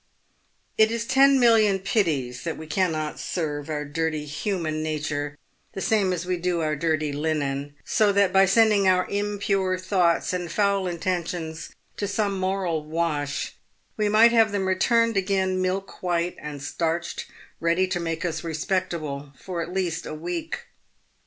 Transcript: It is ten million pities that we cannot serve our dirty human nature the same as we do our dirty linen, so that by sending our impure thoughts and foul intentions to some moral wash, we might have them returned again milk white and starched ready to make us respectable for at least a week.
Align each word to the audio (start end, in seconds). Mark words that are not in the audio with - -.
It 0.79 0.89
is 0.89 1.05
ten 1.05 1.39
million 1.39 1.77
pities 1.77 2.41
that 2.43 2.57
we 2.57 2.65
cannot 2.65 3.19
serve 3.19 3.69
our 3.69 3.85
dirty 3.85 4.25
human 4.25 4.81
nature 4.81 5.37
the 5.73 5.79
same 5.81 6.11
as 6.11 6.25
we 6.25 6.37
do 6.37 6.59
our 6.61 6.75
dirty 6.75 7.13
linen, 7.13 7.75
so 7.85 8.11
that 8.11 8.33
by 8.33 8.45
sending 8.47 8.87
our 8.87 9.05
impure 9.09 9.77
thoughts 9.77 10.33
and 10.33 10.51
foul 10.51 10.87
intentions 10.87 11.69
to 11.97 12.07
some 12.07 12.39
moral 12.39 12.83
wash, 12.83 13.53
we 13.95 14.09
might 14.09 14.31
have 14.31 14.51
them 14.51 14.67
returned 14.67 15.17
again 15.17 15.61
milk 15.61 16.01
white 16.01 16.35
and 16.41 16.63
starched 16.63 17.27
ready 17.59 17.85
to 17.85 17.99
make 17.99 18.25
us 18.25 18.43
respectable 18.43 19.31
for 19.39 19.61
at 19.61 19.71
least 19.71 20.07
a 20.07 20.15
week. 20.15 20.63